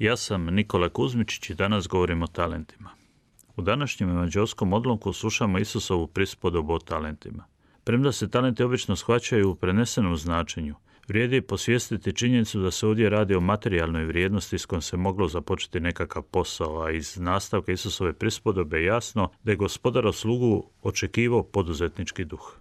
[0.00, 2.90] Ja sam Nikola Kuzmičić i danas govorim o talentima.
[3.56, 7.44] U današnjem evanđelskom odlomku slušamo Isusovu prispodobu o talentima.
[7.84, 10.74] Premda se talenti obično shvaćaju u prenesenom značenju,
[11.08, 15.80] vrijedi posvijestiti činjenicu da se ovdje radi o materijalnoj vrijednosti s kojom se moglo započeti
[15.80, 22.60] nekakav posao, a iz nastavka Isusove prispodobe jasno da je gospodar slugu očekivao poduzetnički duh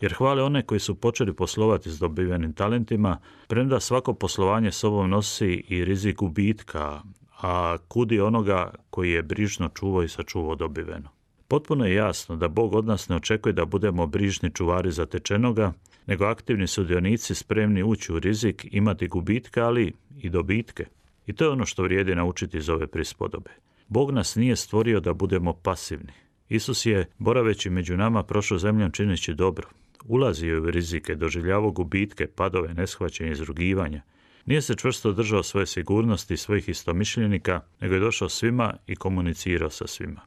[0.00, 3.18] jer hvale one koji su počeli poslovati s dobivenim talentima,
[3.48, 7.02] premda svako poslovanje sobom nosi i rizik gubitka,
[7.42, 11.08] a kudi onoga koji je brižno čuvao i sačuvao dobiveno.
[11.48, 15.72] Potpuno je jasno da Bog od nas ne očekuje da budemo brižni čuvari zatečenoga,
[16.06, 20.86] nego aktivni sudionici spremni ući u rizik, imati gubitke, ali i dobitke.
[21.26, 23.50] I to je ono što vrijedi naučiti iz ove prispodobe.
[23.88, 26.12] Bog nas nije stvorio da budemo pasivni.
[26.48, 29.68] Isus je, boraveći među nama, prošao zemljom čineći dobro.
[30.04, 34.02] Ulazio je u rizike, doživljavao gubitke, padove, neshvaćenje, izrugivanja.
[34.46, 39.70] Nije se čvrsto držao svoje sigurnosti i svojih istomišljenika, nego je došao svima i komunicirao
[39.70, 40.20] sa svima.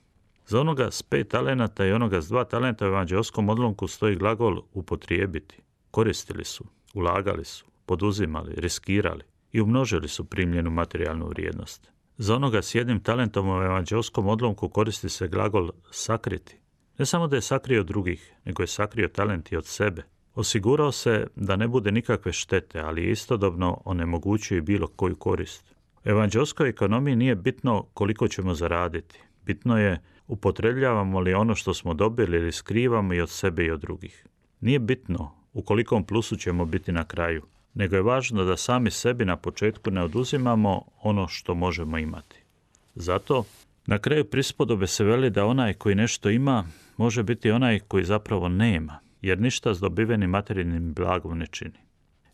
[0.47, 4.61] Za onoga s pet talenata i onoga s dva talenta u evanđelskom odlomku stoji glagol
[4.73, 5.61] upotrijebiti.
[5.91, 11.91] Koristili su, ulagali su, poduzimali, riskirali i umnožili su primljenu materijalnu vrijednost.
[12.17, 16.57] Za onoga s jednim talentom u evanđelskom odlomku koristi se glagol sakriti.
[16.97, 20.03] Ne samo da je sakrio drugih, nego je sakrio talent i od sebe.
[20.35, 25.75] Osigurao se da ne bude nikakve štete, ali istodobno onemogućio i bilo koju korist.
[26.05, 29.19] U evanđelskoj ekonomiji nije bitno koliko ćemo zaraditi.
[29.45, 33.79] Bitno je upotrebljavamo li ono što smo dobili ili skrivamo i od sebe i od
[33.79, 34.25] drugih.
[34.61, 37.43] Nije bitno u kolikom plusu ćemo biti na kraju,
[37.73, 42.43] nego je važno da sami sebi na početku ne oduzimamo ono što možemo imati.
[42.95, 43.43] Zato
[43.85, 46.65] na kraju prispodobe se veli da onaj koji nešto ima
[46.97, 51.79] može biti onaj koji zapravo nema, jer ništa s dobivenim materijalnim blagom ne čini.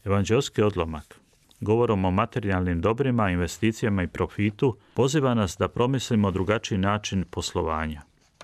[0.06, 1.20] Evanđelski odlomak,
[1.60, 8.02] govorom o materijalnim dobrima, investicijama i profitu, poziva nas da promislimo drugačiji način poslovanja,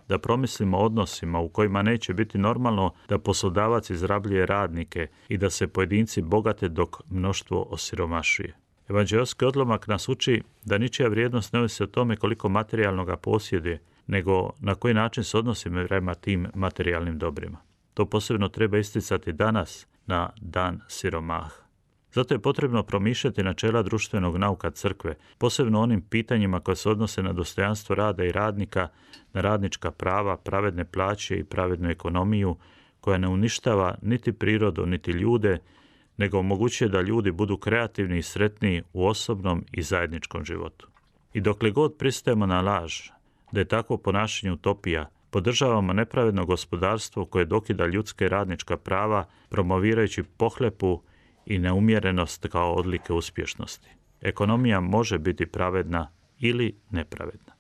[0.08, 5.68] da promislimo odnosima u kojima neće biti normalno da poslodavac izrabljuje radnike i da se
[5.68, 8.56] pojedinci bogate dok mnoštvo osiromašuje.
[8.90, 14.52] Evanđelski odlomak nas uči da ničija vrijednost ne ovisi o tome koliko materijalnoga posjeduje, nego
[14.60, 17.58] na koji način se odnosimo prema tim materijalnim dobrima.
[17.94, 21.66] To posebno treba isticati danas na dan siromaha.
[22.14, 27.34] Zato je potrebno promišljati načela društvenog nauka crkve, posebno onim pitanjima koje se odnose na
[27.34, 28.88] dostojanstvo rada i radnika,
[29.34, 32.56] na radnička prava, pravedne plaće i pravednu ekonomiju,
[33.02, 35.60] koja ne uništava niti prirodu, niti ljude,
[36.18, 40.88] nego omogućuje da ljudi budu kreativni i sretniji u osobnom i zajedničkom životu.
[41.34, 42.94] I dokle god pristajemo na laž,
[43.52, 51.02] da je takvo ponašanje utopija, podržavamo nepravedno gospodarstvo koje dokida ljudske radnička prava, promovirajući pohlepu
[51.46, 53.90] i neumjerenost kao odlike uspješnosti.
[54.22, 57.54] Ekonomija može biti pravedna ili nepravedna.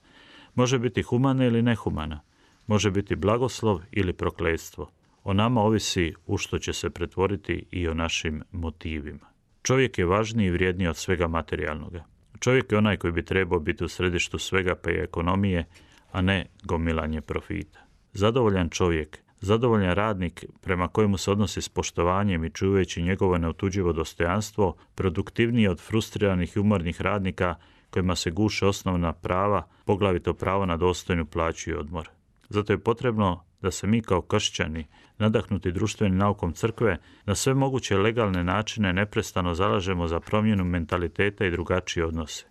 [0.55, 2.21] Može biti humana ili nehumana.
[2.67, 4.91] Može biti blagoslov ili prokletstvo.
[5.25, 9.27] O nama ovisi u što će se pretvoriti i o našim motivima.
[9.63, 12.03] Čovjek je važniji i vrijedniji od svega materijalnoga.
[12.39, 15.65] Čovjek je onaj koji bi trebao biti u središtu svega pa i ekonomije,
[16.11, 17.79] a ne gomilanje profita.
[18.13, 24.75] Zadovoljan čovjek, zadovoljan radnik prema kojemu se odnosi s poštovanjem i čuvajući njegovo neotuđivo dostojanstvo,
[24.95, 27.55] produktivniji od frustriranih i umornih radnika
[27.89, 32.09] kojima se guše osnovna prava, poglavito pravo na dostojnu plaću i odmor.
[32.49, 34.85] Zato je potrebno da se mi kao kršćani,
[35.17, 41.51] nadahnuti društvenim naukom crkve, na sve moguće legalne načine neprestano zalažemo za promjenu mentaliteta i
[41.51, 42.45] drugačije odnose.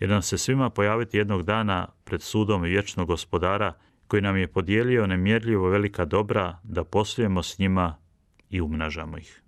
[0.00, 3.72] Jer nam se svima pojaviti jednog dana pred sudom vječnog gospodara
[4.06, 7.96] koji nam je podijelio nemjerljivo velika dobra da poslujemo s njima
[8.50, 9.42] i umnažamo ih.